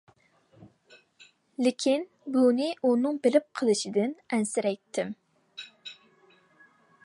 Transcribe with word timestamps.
لېكىن 1.65 2.07
بۇنى 2.37 2.69
ئۇنىڭ 2.89 3.21
بىلىپ 3.27 3.45
قېلىشىدىن 3.61 4.17
ئەنسىرەيتتىم. 4.39 5.15